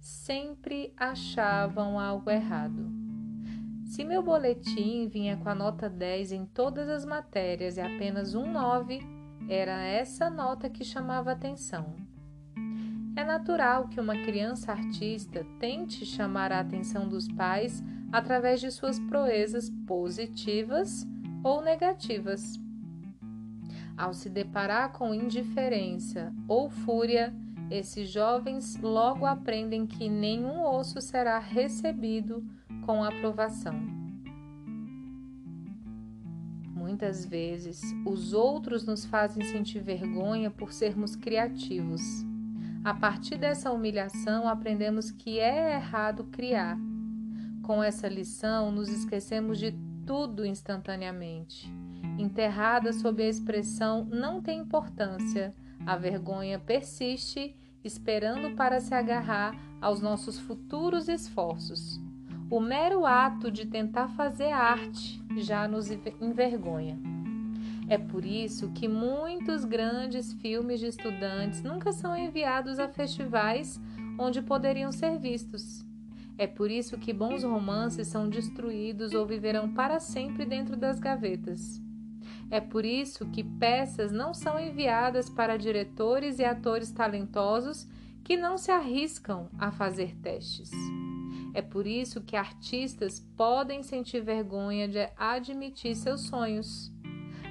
[0.00, 2.90] Sempre achavam algo errado.
[3.84, 8.50] Se meu boletim vinha com a nota 10 em todas as matérias e apenas um
[8.50, 9.00] 9,
[9.48, 12.07] era essa nota que chamava atenção.
[13.18, 19.00] É natural que uma criança artista tente chamar a atenção dos pais através de suas
[19.00, 21.04] proezas positivas
[21.42, 22.60] ou negativas.
[23.96, 27.34] Ao se deparar com indiferença ou fúria,
[27.68, 32.46] esses jovens logo aprendem que nenhum osso será recebido
[32.86, 33.74] com aprovação.
[36.68, 42.27] Muitas vezes, os outros nos fazem sentir vergonha por sermos criativos.
[42.84, 46.78] A partir dessa humilhação, aprendemos que é errado criar.
[47.62, 49.74] Com essa lição, nos esquecemos de
[50.06, 51.70] tudo instantaneamente.
[52.18, 60.00] Enterrada sob a expressão não tem importância, a vergonha persiste, esperando para se agarrar aos
[60.00, 62.00] nossos futuros esforços.
[62.50, 66.98] O mero ato de tentar fazer arte já nos envergonha.
[67.88, 73.80] É por isso que muitos grandes filmes de estudantes nunca são enviados a festivais
[74.18, 75.86] onde poderiam ser vistos.
[76.36, 81.80] É por isso que bons romances são destruídos ou viverão para sempre dentro das gavetas.
[82.50, 87.88] É por isso que peças não são enviadas para diretores e atores talentosos
[88.22, 90.70] que não se arriscam a fazer testes.
[91.54, 96.92] É por isso que artistas podem sentir vergonha de admitir seus sonhos.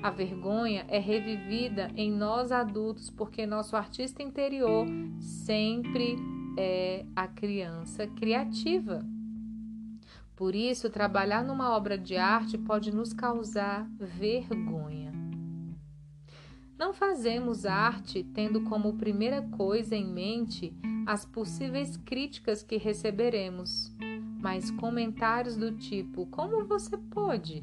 [0.07, 4.87] A vergonha é revivida em nós adultos porque nosso artista interior
[5.19, 6.15] sempre
[6.57, 9.05] é a criança criativa.
[10.33, 15.11] Por isso, trabalhar numa obra de arte pode nos causar vergonha.
[16.79, 20.73] Não fazemos arte tendo como primeira coisa em mente
[21.05, 23.93] as possíveis críticas que receberemos,
[24.39, 27.61] mas comentários do tipo: Como você pode?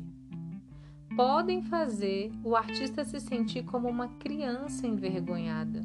[1.16, 5.81] Podem fazer o artista se sentir como uma criança envergonhada.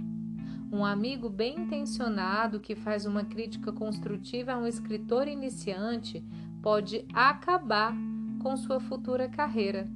[0.72, 6.24] Um amigo bem intencionado que faz uma crítica construtiva a um escritor iniciante
[6.62, 7.96] pode acabar
[8.42, 9.88] com sua futura carreira.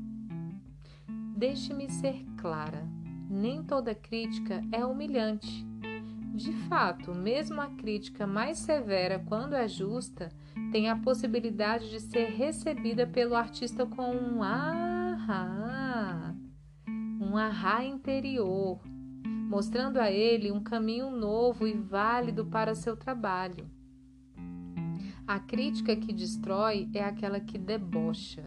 [1.36, 2.88] Deixe-me ser clara:
[3.30, 5.65] nem toda crítica é humilhante.
[6.34, 10.30] De fato, mesmo a crítica mais severa, quando é justa,
[10.72, 14.41] tem a possibilidade de ser recebida pelo artista com um
[15.32, 16.36] ahá,
[17.22, 18.82] um ahá interior,
[19.50, 23.70] mostrando a ele um caminho novo e válido para seu trabalho.
[25.26, 28.44] A crítica que destrói é aquela que debocha,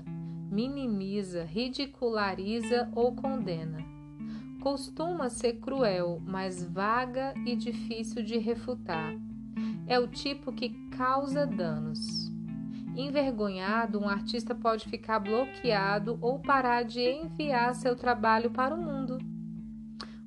[0.51, 3.79] minimiza, ridiculariza ou condena.
[4.61, 9.15] Costuma ser cruel, mas vaga e difícil de refutar.
[9.87, 12.36] É o tipo que causa danos.
[12.97, 19.19] Envergonhado, um artista pode ficar bloqueado ou parar de enviar seu trabalho para o mundo.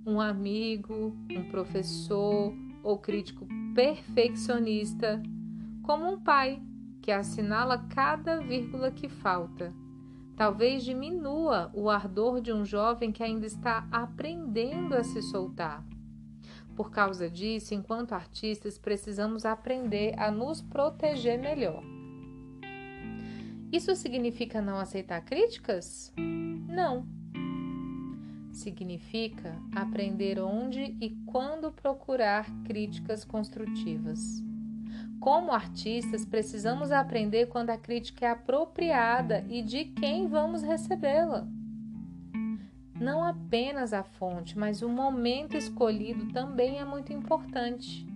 [0.05, 2.53] Um amigo, um professor
[2.83, 5.21] ou crítico perfeccionista
[5.81, 6.61] como um pai
[7.01, 9.73] que assinala cada vírgula que falta.
[10.35, 15.83] Talvez diminua o ardor de um jovem que ainda está aprendendo a se soltar.
[16.75, 21.98] Por causa disso, enquanto artistas, precisamos aprender a nos proteger melhor.
[23.71, 26.11] Isso significa não aceitar críticas?
[26.67, 27.05] Não.
[28.51, 34.43] Significa aprender onde e quando procurar críticas construtivas.
[35.19, 41.47] Como artistas, precisamos aprender quando a crítica é apropriada e de quem vamos recebê-la.
[42.99, 48.07] Não apenas a fonte, mas o momento escolhido também é muito importante.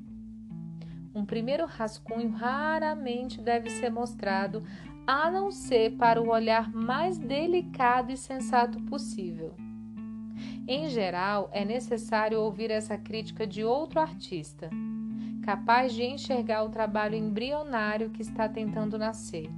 [1.15, 4.63] Um primeiro rascunho raramente deve ser mostrado,
[5.05, 9.53] a não ser para o olhar mais delicado e sensato possível.
[10.67, 14.69] Em geral, é necessário ouvir essa crítica de outro artista
[15.43, 19.49] capaz de enxergar o trabalho embrionário que está tentando nascer.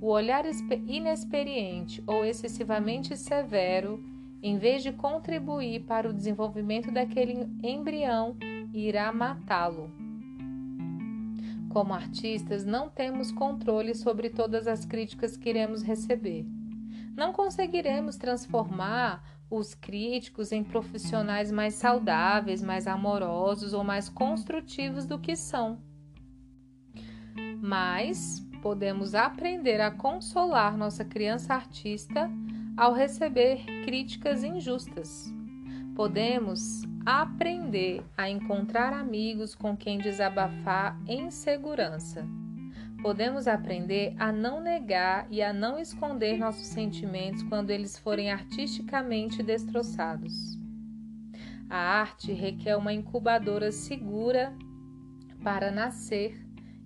[0.00, 0.44] O olhar
[0.86, 4.04] inexperiente ou excessivamente severo,
[4.42, 8.36] em vez de contribuir para o desenvolvimento daquele embrião,
[8.74, 9.90] irá matá-lo.
[11.72, 16.44] Como artistas, não temos controle sobre todas as críticas que iremos receber.
[17.16, 25.18] Não conseguiremos transformar os críticos em profissionais mais saudáveis, mais amorosos ou mais construtivos do
[25.18, 25.80] que são.
[27.58, 32.30] Mas podemos aprender a consolar nossa criança artista
[32.76, 35.31] ao receber críticas injustas.
[35.94, 42.26] Podemos aprender a encontrar amigos com quem desabafar em segurança
[43.02, 49.42] podemos aprender a não negar e a não esconder nossos sentimentos quando eles forem artisticamente
[49.42, 50.56] destroçados.
[51.68, 54.54] A arte requer uma incubadora segura
[55.42, 56.40] para nascer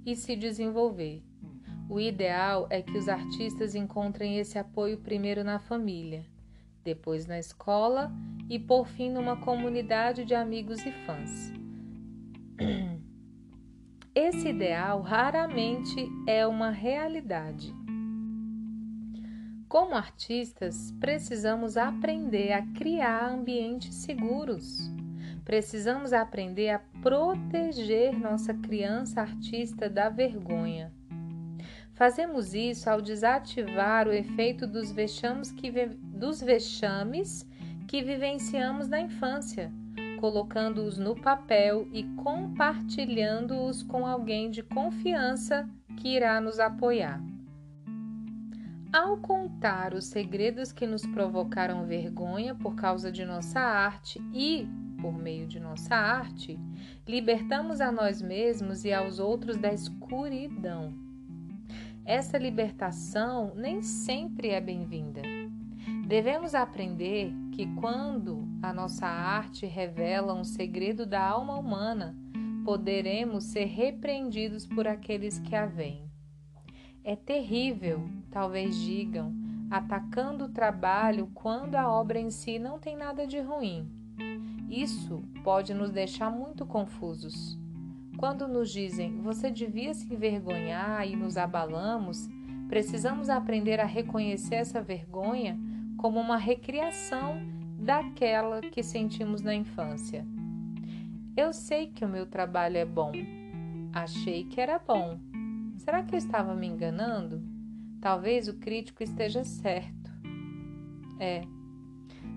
[0.07, 1.23] e se desenvolver.
[1.89, 6.25] O ideal é que os artistas encontrem esse apoio primeiro na família,
[6.87, 8.13] depois na escola
[8.49, 11.53] e por fim numa comunidade de amigos e fãs.
[14.15, 17.75] Esse ideal raramente é uma realidade.
[19.69, 24.89] Como artistas, precisamos aprender a criar ambientes seguros.
[25.45, 30.93] Precisamos aprender a proteger nossa criança artista da vergonha.
[31.97, 35.73] Fazemos isso ao desativar o efeito dos vexames que,
[36.17, 37.47] dos vexames
[37.87, 39.73] que vivenciamos na infância
[40.17, 47.23] colocando-os no papel e compartilhando-os com alguém de confiança que irá nos apoiar.
[48.93, 54.67] Ao contar os segredos que nos provocaram vergonha por causa de nossa arte e,
[55.01, 56.59] por meio de nossa arte,
[57.07, 60.95] libertamos a nós mesmos e aos outros da escuridão.
[62.05, 65.21] Essa libertação nem sempre é bem-vinda.
[66.07, 72.17] Devemos aprender que quando a nossa arte revela um segredo da alma humana,
[72.65, 76.09] poderemos ser repreendidos por aqueles que a veem.
[77.03, 79.35] É terrível, talvez digam,
[79.69, 83.91] atacando o trabalho quando a obra em si não tem nada de ruim.
[84.71, 87.59] Isso pode nos deixar muito confusos.
[88.17, 92.29] Quando nos dizem você devia se envergonhar e nos abalamos,
[92.69, 95.59] precisamos aprender a reconhecer essa vergonha
[95.97, 97.41] como uma recriação
[97.79, 100.27] daquela que sentimos na infância.
[101.37, 103.13] Eu sei que o meu trabalho é bom.
[103.93, 105.19] Achei que era bom.
[105.77, 107.43] Será que eu estava me enganando?
[108.01, 110.11] Talvez o crítico esteja certo.
[111.19, 111.43] É,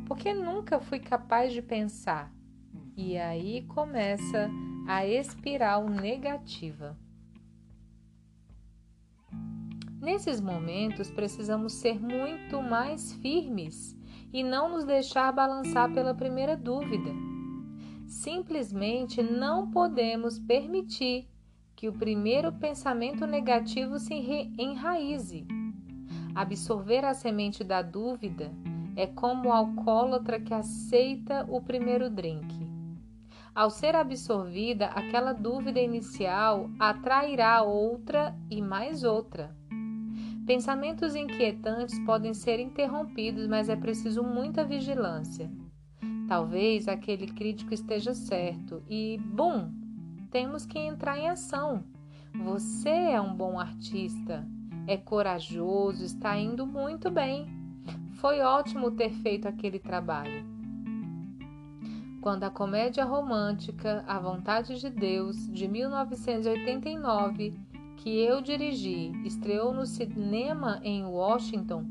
[0.05, 2.33] porque nunca fui capaz de pensar.
[2.97, 4.49] E aí começa
[4.87, 6.97] a espiral negativa.
[10.01, 13.97] Nesses momentos, precisamos ser muito mais firmes
[14.31, 17.09] e não nos deixar balançar pela primeira dúvida.
[18.07, 21.27] Simplesmente não podemos permitir
[21.75, 24.13] que o primeiro pensamento negativo se
[24.57, 25.45] enraize.
[26.33, 28.51] Absorver a semente da dúvida
[28.95, 32.47] é como o alcoólatra que aceita o primeiro drink.
[33.53, 39.58] Ao ser absorvida, aquela dúvida inicial atrairá outra e mais outra.
[40.49, 45.47] Pensamentos inquietantes podem ser interrompidos, mas é preciso muita vigilância.
[46.27, 49.71] Talvez aquele crítico esteja certo e, bum,
[50.31, 51.83] temos que entrar em ação.
[52.33, 54.43] Você é um bom artista,
[54.87, 57.45] é corajoso, está indo muito bem.
[58.13, 60.43] Foi ótimo ter feito aquele trabalho.
[62.21, 67.68] Quando a comédia romântica A Vontade de Deus, de 1989,
[67.99, 71.85] que eu dirigi estreou no cinema em Washington,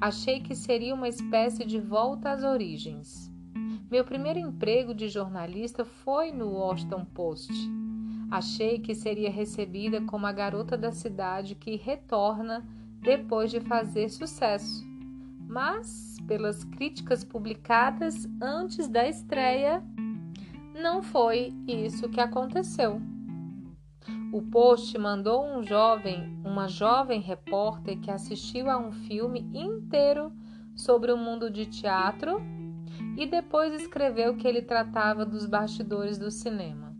[0.00, 3.30] achei que seria uma espécie de volta às origens.
[3.90, 7.52] Meu primeiro emprego de jornalista foi no Washington Post.
[8.30, 12.66] Achei que seria recebida como a garota da cidade que retorna
[13.02, 14.82] depois de fazer sucesso.
[15.46, 19.84] Mas, pelas críticas publicadas antes da estreia,
[20.80, 23.02] não foi isso que aconteceu.
[24.32, 30.32] O Post mandou um jovem, uma jovem repórter que assistiu a um filme inteiro
[30.74, 32.40] sobre o mundo de teatro
[33.18, 36.96] e depois escreveu que ele tratava dos bastidores do cinema.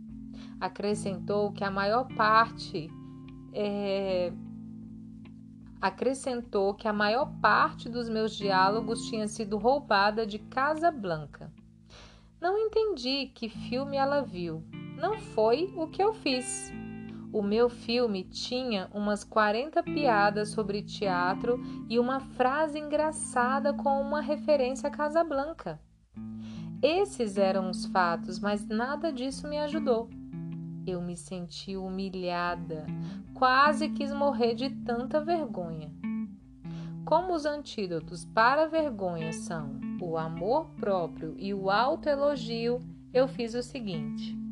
[0.61, 2.87] Acrescentou que a maior parte
[3.51, 4.31] é,
[5.81, 11.51] acrescentou que a maior parte dos meus diálogos tinha sido roubada de Casa Blanca.
[12.39, 14.63] Não entendi que filme ela viu.
[14.99, 16.71] Não foi o que eu fiz.
[17.33, 21.59] O meu filme tinha umas 40 piadas sobre teatro
[21.89, 25.81] e uma frase engraçada com uma referência a Casablanca.
[26.79, 30.11] Esses eram os fatos, mas nada disso me ajudou.
[30.85, 32.85] Eu me senti humilhada,
[33.33, 35.91] quase quis morrer de tanta vergonha.
[37.03, 42.79] Como os antídotos para a vergonha são o amor próprio e o autoelogio,
[43.11, 44.42] eu fiz o seguinte: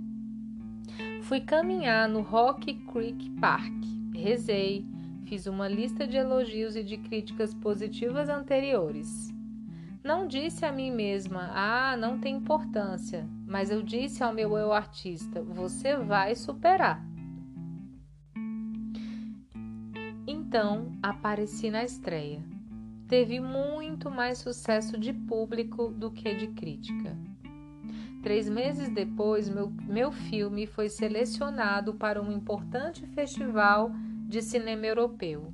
[1.32, 3.72] Fui caminhar no Rock Creek Park,
[4.14, 4.86] rezei,
[5.24, 9.34] fiz uma lista de elogios e de críticas positivas anteriores.
[10.04, 14.74] Não disse a mim mesma, ah, não tem importância, mas eu disse ao meu eu
[14.74, 17.02] artista, você vai superar.
[20.28, 22.44] Então apareci na estreia.
[23.08, 27.18] Teve muito mais sucesso de público do que de crítica.
[28.22, 33.92] Três meses depois, meu, meu filme foi selecionado para um importante festival
[34.28, 35.52] de cinema europeu.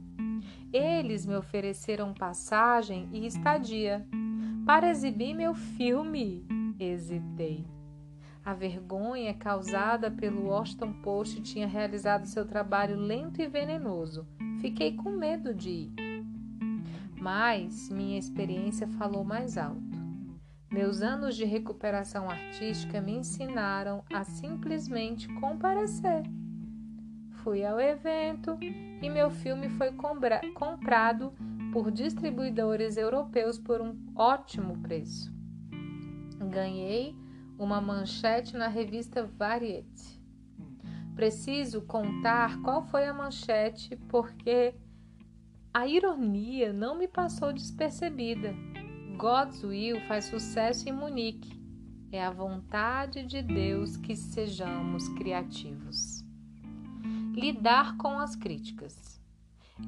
[0.71, 4.05] Eles me ofereceram passagem e estadia.
[4.65, 6.45] Para exibir meu filme,
[6.77, 7.65] hesitei.
[8.43, 14.27] A vergonha causada pelo Washington Post tinha realizado seu trabalho lento e venenoso.
[14.59, 15.91] Fiquei com medo de ir.
[17.19, 19.86] Mas minha experiência falou mais alto.
[20.69, 26.23] Meus anos de recuperação artística me ensinaram a simplesmente comparecer.
[27.43, 29.93] Fui ao evento e meu filme foi
[30.53, 31.33] comprado
[31.71, 35.31] por distribuidores europeus por um ótimo preço.
[36.51, 37.15] Ganhei
[37.57, 40.21] uma manchete na revista Variety.
[41.15, 44.75] Preciso contar qual foi a manchete porque
[45.73, 48.53] a ironia não me passou despercebida.
[49.17, 51.59] God's Will faz sucesso em Munique.
[52.11, 56.23] É a vontade de Deus que sejamos criativos.
[57.33, 59.19] Lidar com as críticas.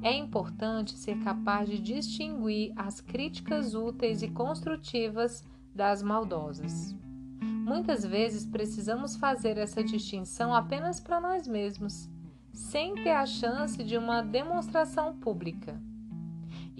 [0.02, 6.92] É importante ser capaz de distinguir as críticas úteis e construtivas das maldosas.
[7.40, 12.10] Muitas vezes precisamos fazer essa distinção apenas para nós mesmos,
[12.52, 15.80] sem ter a chance de uma demonstração pública.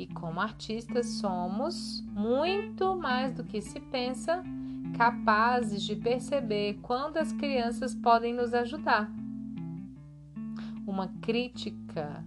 [0.01, 4.43] E como artistas somos, muito mais do que se pensa,
[4.97, 9.13] capazes de perceber quando as crianças podem nos ajudar.
[10.87, 12.25] Uma crítica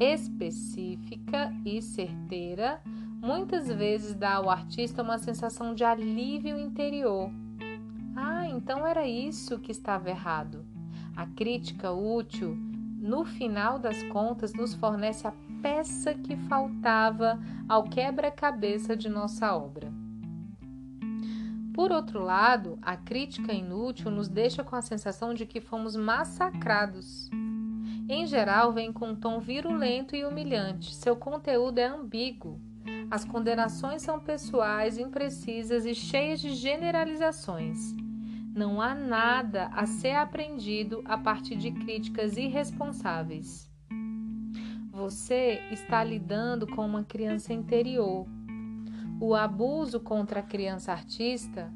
[0.00, 2.82] específica e certeira
[3.22, 7.30] muitas vezes dá ao artista uma sensação de alívio interior.
[8.16, 10.66] Ah, então era isso que estava errado.
[11.14, 12.56] A crítica útil,
[12.98, 15.32] no final das contas, nos fornece a
[15.62, 17.38] peça que faltava
[17.68, 19.92] ao quebra-cabeça de nossa obra.
[21.78, 27.30] Por outro lado, a crítica inútil nos deixa com a sensação de que fomos massacrados.
[28.08, 30.94] Em geral, vem com um tom virulento e humilhante.
[30.94, 32.60] Seu conteúdo é ambíguo.
[33.10, 37.94] As condenações são pessoais, imprecisas e cheias de generalizações.
[38.54, 43.67] Não há nada a ser aprendido a partir de críticas irresponsáveis.
[44.98, 48.26] Você está lidando com uma criança interior.
[49.20, 51.72] O abuso contra a criança artista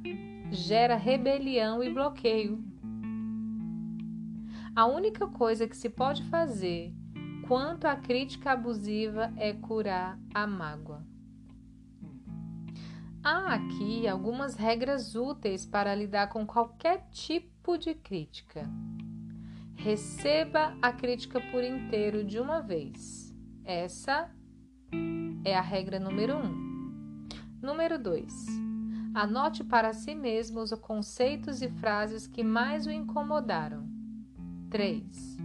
[0.51, 2.65] gera rebelião e bloqueio.
[4.75, 6.93] A única coisa que se pode fazer
[7.47, 11.07] quanto à crítica abusiva é curar a mágoa.
[13.23, 18.69] Há aqui algumas regras úteis para lidar com qualquer tipo de crítica.
[19.83, 23.35] Receba a crítica por inteiro de uma vez.
[23.65, 24.31] Essa
[25.45, 26.41] é a regra número 1.
[26.41, 27.29] Um.
[27.61, 28.47] Número 2.
[29.13, 33.85] Anote para si mesmo os conceitos e frases que mais o incomodaram.
[34.71, 35.39] 3.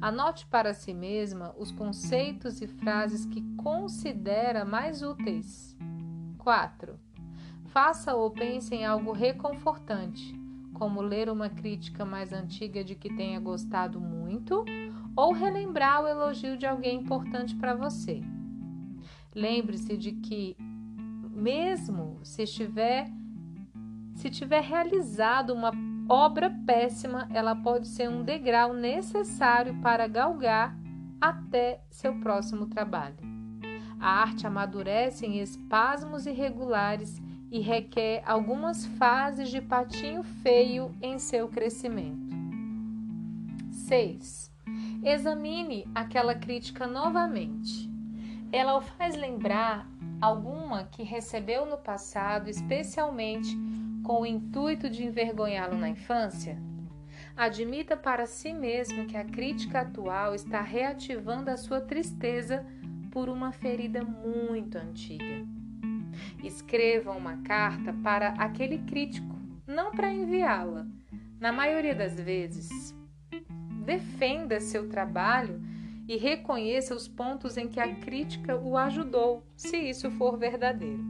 [0.00, 5.76] Anote para si mesma os conceitos e frases que considera mais úteis.
[6.38, 6.98] 4.
[7.66, 10.41] Faça ou pense em algo reconfortante,
[10.82, 14.64] como ler uma crítica mais antiga de que tenha gostado muito
[15.14, 18.20] ou relembrar o elogio de alguém importante para você.
[19.32, 20.56] Lembre-se de que,
[21.30, 23.08] mesmo se estiver
[24.16, 25.70] se tiver realizado uma
[26.08, 30.76] obra péssima, ela pode ser um degrau necessário para galgar
[31.20, 33.18] até seu próximo trabalho.
[34.00, 37.22] A arte amadurece em espasmos irregulares
[37.52, 42.34] e requer algumas fases de patinho feio em seu crescimento.
[43.70, 44.50] 6.
[45.04, 47.90] Examine aquela crítica novamente.
[48.50, 49.86] Ela o faz lembrar
[50.18, 53.54] alguma que recebeu no passado, especialmente
[54.02, 56.56] com o intuito de envergonhá-lo na infância?
[57.36, 62.64] Admita para si mesmo que a crítica atual está reativando a sua tristeza
[63.10, 65.46] por uma ferida muito antiga.
[66.42, 70.86] Escreva uma carta para aquele crítico, não para enviá-la.
[71.38, 72.94] Na maioria das vezes,
[73.84, 75.60] defenda seu trabalho
[76.08, 81.02] e reconheça os pontos em que a crítica o ajudou, se isso for verdadeiro.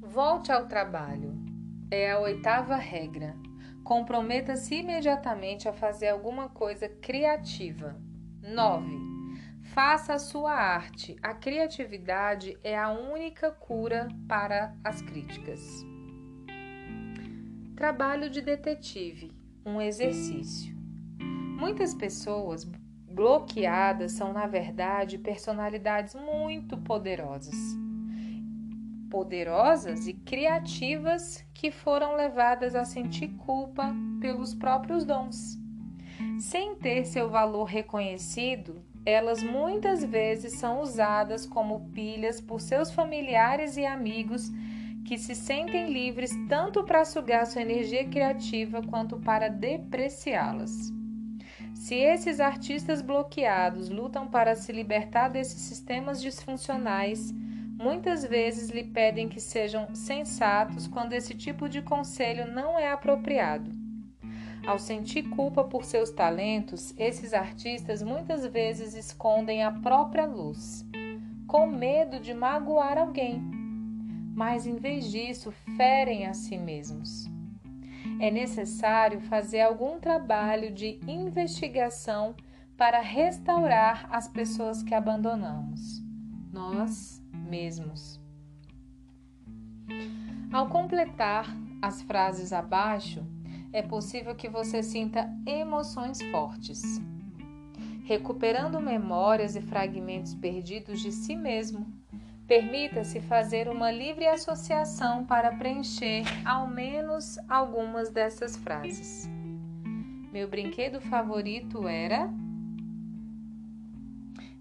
[0.00, 1.34] Volte ao trabalho.
[1.90, 3.36] É a oitava regra.
[3.82, 7.96] Comprometa-se imediatamente a fazer alguma coisa criativa.
[8.42, 9.13] 9.
[9.74, 11.16] Faça a sua arte.
[11.20, 15.84] A criatividade é a única cura para as críticas.
[17.74, 19.32] Trabalho de detetive
[19.66, 20.72] um exercício.
[21.18, 27.56] Muitas pessoas bloqueadas são, na verdade, personalidades muito poderosas.
[29.10, 35.58] Poderosas e criativas que foram levadas a sentir culpa pelos próprios dons.
[36.38, 43.76] Sem ter seu valor reconhecido, elas muitas vezes são usadas como pilhas por seus familiares
[43.76, 44.50] e amigos
[45.04, 50.90] que se sentem livres tanto para sugar sua energia criativa quanto para depreciá-las.
[51.74, 57.30] Se esses artistas bloqueados lutam para se libertar desses sistemas disfuncionais,
[57.76, 63.83] muitas vezes lhe pedem que sejam sensatos quando esse tipo de conselho não é apropriado.
[64.66, 70.86] Ao sentir culpa por seus talentos, esses artistas muitas vezes escondem a própria luz,
[71.46, 73.42] com medo de magoar alguém,
[74.34, 77.28] mas em vez disso ferem a si mesmos.
[78.18, 82.34] É necessário fazer algum trabalho de investigação
[82.76, 86.02] para restaurar as pessoas que abandonamos,
[86.50, 88.18] nós mesmos.
[90.50, 93.33] Ao completar as frases abaixo,
[93.74, 96.80] é possível que você sinta emoções fortes,
[98.04, 101.92] recuperando memórias e fragmentos perdidos de si mesmo.
[102.46, 109.28] Permita-se fazer uma livre associação para preencher ao menos algumas dessas frases.
[110.32, 112.32] Meu brinquedo favorito era.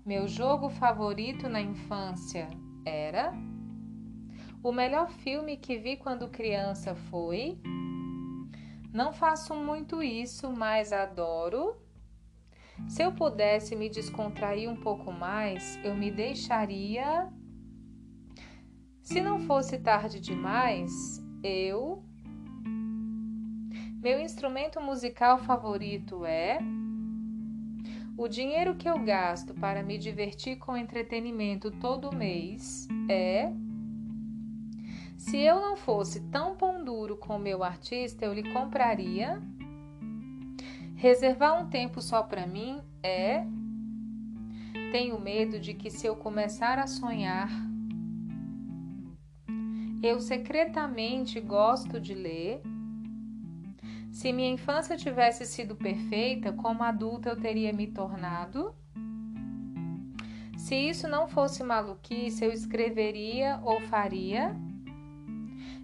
[0.04, 2.48] Meu jogo favorito na infância
[2.84, 3.32] era.
[4.64, 7.60] O melhor filme que vi quando criança foi.
[8.94, 11.76] Não faço muito isso, mas adoro.
[12.88, 17.28] Se eu pudesse me descontrair um pouco mais, eu me deixaria.
[19.02, 22.04] Se não fosse tarde demais, eu.
[24.00, 26.60] Meu instrumento musical favorito é.
[28.16, 33.52] O dinheiro que eu gasto para me divertir com entretenimento todo mês é.
[35.18, 39.42] Se eu não fosse tão pão duro com meu artista, eu lhe compraria.
[40.96, 43.46] Reservar um tempo só para mim é.
[44.92, 47.50] Tenho medo de que, se eu começar a sonhar,
[50.04, 52.62] eu secretamente gosto de ler.
[54.12, 58.76] Se minha infância tivesse sido perfeita, como adulta eu teria me tornado.
[60.56, 64.56] Se isso não fosse maluquice, eu escreveria ou faria.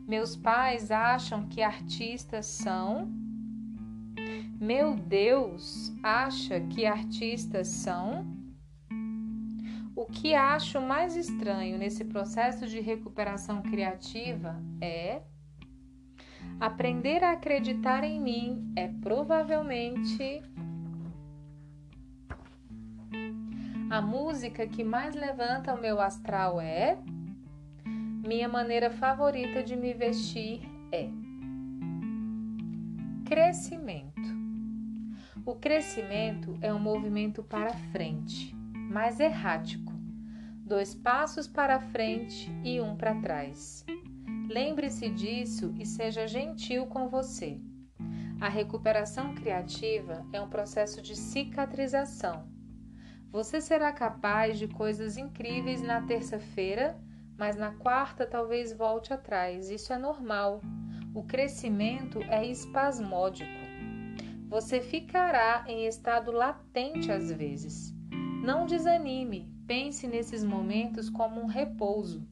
[0.10, 3.08] Meus pais acham que artistas são.
[4.60, 8.26] Meu Deus acha que artistas são?
[9.96, 15.22] O que acho mais estranho nesse processo de recuperação criativa é
[16.60, 20.42] aprender a acreditar em mim é provavelmente
[23.92, 26.98] a música que mais levanta o meu astral é
[28.26, 30.62] minha maneira favorita de me vestir
[30.92, 31.10] é
[33.26, 34.20] crescimento.
[35.46, 39.94] O crescimento é um movimento para frente, mas errático.
[40.66, 43.86] Dois passos para frente e um para trás.
[44.50, 47.60] Lembre-se disso e seja gentil com você.
[48.42, 52.48] A recuperação criativa é um processo de cicatrização.
[53.32, 57.00] Você será capaz de coisas incríveis na terça-feira,
[57.40, 59.70] mas na quarta talvez volte atrás.
[59.70, 60.62] Isso é normal.
[61.16, 63.50] O crescimento é espasmódico.
[64.50, 67.96] Você ficará em estado latente às vezes.
[68.44, 72.28] Não desanime, pense nesses momentos como um repouso.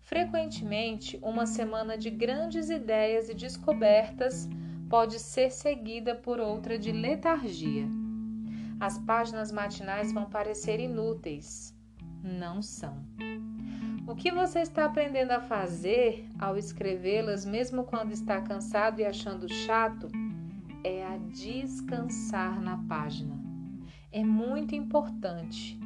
[0.00, 4.48] Frequentemente, uma semana de grandes ideias e descobertas
[4.88, 7.88] pode ser seguida por outra de letargia.
[8.78, 11.74] As páginas matinais vão parecer inúteis.
[12.22, 13.04] Não são.
[14.10, 19.48] O que você está aprendendo a fazer ao escrevê-las, mesmo quando está cansado e achando
[19.48, 20.08] chato,
[20.82, 23.38] é a descansar na página.
[24.10, 25.78] É muito importante.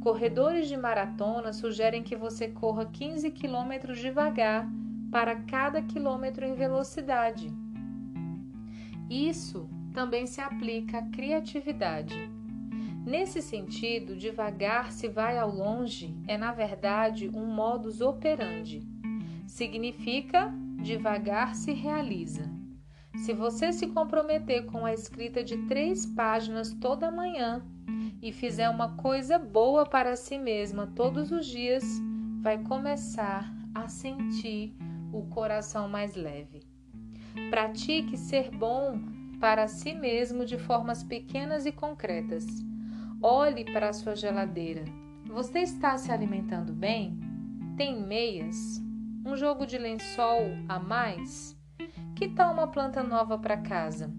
[0.00, 4.70] Corredores de maratona sugerem que você corra 15 quilômetros devagar
[5.10, 7.52] para cada quilômetro em velocidade.
[9.10, 12.33] Isso também se aplica à criatividade.
[13.04, 18.82] Nesse sentido, devagar se vai ao longe é, na verdade, um modus operandi.
[19.46, 20.50] Significa
[20.82, 22.50] devagar se realiza.
[23.16, 27.62] Se você se comprometer com a escrita de três páginas toda manhã
[28.22, 31.84] e fizer uma coisa boa para si mesma todos os dias,
[32.40, 34.74] vai começar a sentir
[35.12, 36.62] o coração mais leve.
[37.50, 38.98] Pratique ser bom
[39.38, 42.46] para si mesmo de formas pequenas e concretas.
[43.26, 44.84] Olhe para a sua geladeira.
[45.24, 47.18] Você está se alimentando bem?
[47.74, 48.82] Tem meias?
[49.24, 51.58] Um jogo de lençol a mais?
[52.14, 54.12] Que tal uma planta nova para casa?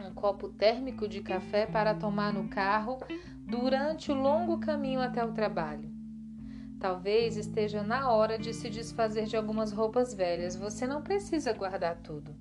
[0.00, 2.98] Um copo térmico de café para tomar no carro
[3.44, 5.90] durante o longo caminho até o trabalho.
[6.78, 10.54] Talvez esteja na hora de se desfazer de algumas roupas velhas.
[10.54, 12.36] Você não precisa guardar tudo.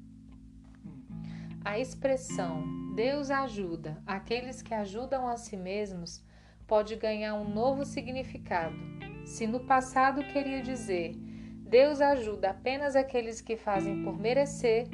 [1.63, 2.63] A expressão
[2.95, 6.23] Deus ajuda aqueles que ajudam a si mesmos
[6.65, 8.75] pode ganhar um novo significado.
[9.25, 11.15] Se no passado queria dizer
[11.59, 14.87] Deus ajuda apenas aqueles que fazem por merecer,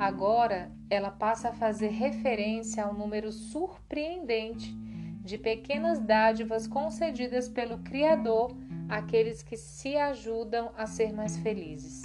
[0.00, 4.74] agora ela passa a fazer referência ao número surpreendente
[5.22, 8.50] de pequenas dádivas concedidas pelo Criador
[8.88, 12.02] àqueles que se ajudam a ser mais felizes.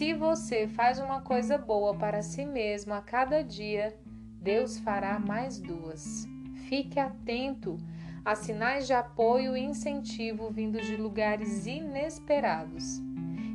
[0.00, 3.94] Se você faz uma coisa boa para si mesmo a cada dia,
[4.40, 6.26] Deus fará mais duas.
[6.70, 7.76] Fique atento
[8.24, 12.98] a sinais de apoio e incentivo vindos de lugares inesperados.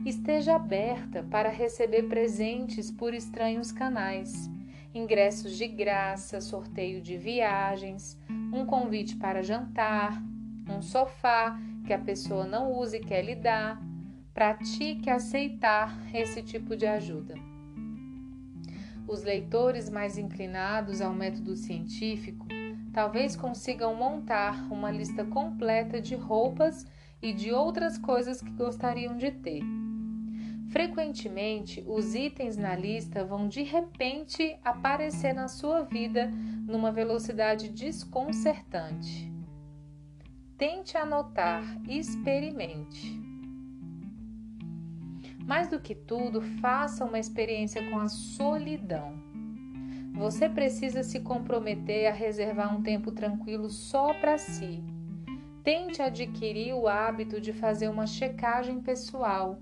[0.05, 4.47] Esteja aberta para receber presentes por estranhos canais,
[4.93, 8.21] ingressos de graça, sorteio de viagens,
[8.53, 10.21] um convite para jantar,
[10.69, 13.94] um sofá que a pessoa não use e quer lhe dar.
[14.35, 17.35] Pratique aceitar esse tipo de ajuda.
[19.07, 22.45] Os leitores mais inclinados ao método científico
[22.91, 26.85] talvez consigam montar uma lista completa de roupas
[27.21, 29.61] e de outras coisas que gostariam de ter.
[30.67, 36.29] Frequentemente, os itens na lista vão de repente aparecer na sua vida
[36.67, 39.31] numa velocidade desconcertante.
[40.57, 43.24] Tente anotar, experimente.
[45.45, 49.13] Mais do que tudo, faça uma experiência com a solidão.
[50.13, 54.83] Você precisa se comprometer a reservar um tempo tranquilo só para si.
[55.63, 59.59] Tente adquirir o hábito de fazer uma checagem pessoal.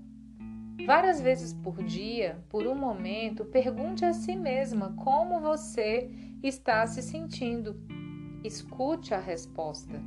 [0.86, 6.10] Várias vezes por dia, por um momento, pergunte a si mesma como você
[6.42, 7.76] está se sentindo.
[8.42, 10.00] Escute a resposta.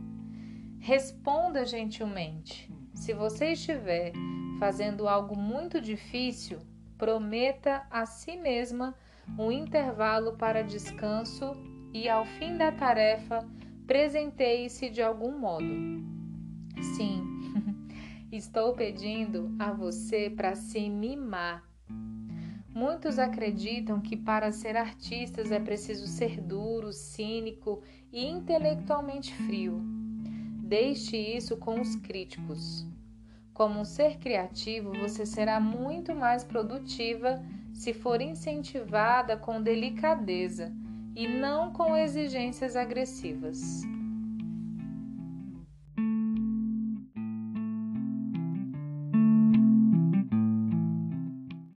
[0.80, 2.72] Responda gentilmente.
[2.94, 4.14] Se você estiver
[4.60, 6.60] fazendo algo muito difícil,
[6.98, 8.96] prometa a si mesma
[9.38, 11.56] um intervalo para descanso
[11.94, 13.48] e, ao fim da tarefa,
[13.86, 15.66] presenteie-se de algum modo.
[16.96, 17.24] Sim,
[18.32, 21.64] estou pedindo a você para se mimar.
[22.74, 27.82] Muitos acreditam que para ser artistas é preciso ser duro, cínico
[28.12, 29.82] e intelectualmente frio.
[30.62, 32.86] Deixe isso com os críticos.
[33.58, 37.44] Como um ser criativo, você será muito mais produtiva
[37.74, 40.72] se for incentivada com delicadeza
[41.16, 43.82] e não com exigências agressivas.